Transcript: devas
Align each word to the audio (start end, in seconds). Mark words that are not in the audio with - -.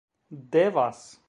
devas 0.49 1.19